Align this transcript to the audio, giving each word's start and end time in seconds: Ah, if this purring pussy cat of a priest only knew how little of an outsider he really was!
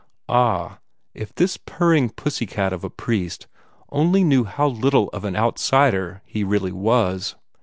Ah, 0.29 0.79
if 1.13 1.31
this 1.35 1.57
purring 1.57 2.09
pussy 2.09 2.47
cat 2.47 2.73
of 2.73 2.83
a 2.83 2.89
priest 2.89 3.45
only 3.91 4.23
knew 4.23 4.45
how 4.45 4.65
little 4.67 5.09
of 5.09 5.23
an 5.25 5.35
outsider 5.35 6.23
he 6.25 6.43
really 6.43 6.71
was! 6.71 7.35